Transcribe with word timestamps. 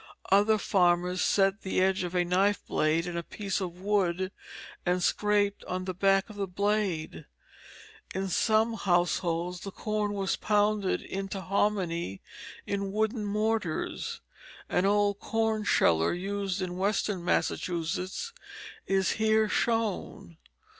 Other 0.31 0.57
farmers 0.57 1.21
set 1.21 1.61
the 1.61 1.79
edge 1.79 2.01
of 2.03 2.15
a 2.15 2.25
knife 2.25 2.65
blade 2.65 3.05
in 3.05 3.15
a 3.15 3.21
piece 3.21 3.61
of 3.61 3.79
wood 3.79 4.31
and 4.83 5.03
scraped 5.03 5.63
on 5.65 5.85
the 5.85 5.93
back 5.93 6.27
of 6.27 6.37
the 6.37 6.47
blade. 6.47 7.27
In 8.15 8.27
some 8.27 8.73
households 8.77 9.59
the 9.59 9.69
corn 9.69 10.13
was 10.13 10.37
pounded 10.37 11.03
into 11.03 11.39
hominy 11.39 12.19
in 12.65 12.91
wooden 12.91 13.25
mortars. 13.25 14.21
An 14.69 14.87
old 14.87 15.19
corn 15.19 15.65
sheller 15.65 16.13
used 16.15 16.63
in 16.63 16.77
western 16.79 17.23
Massachusetts 17.23 18.33
is 18.87 19.11
here 19.11 19.47
shown. 19.47 20.37